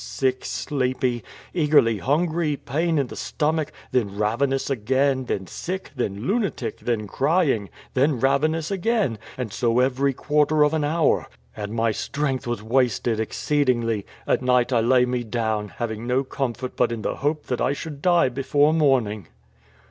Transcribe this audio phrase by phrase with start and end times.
[0.03, 1.23] sick, sleepy,
[1.53, 7.69] eagerly hungry, pain in the stomach, then ravenous again, then sick, then lunatic, then crying,
[7.93, 14.03] then ravenous again, and so every quarter of an hour, and my strength wasted exceedingly;
[14.25, 17.73] at night I lay me down, having no comfort but in the hope that I
[17.73, 19.27] should die before morning.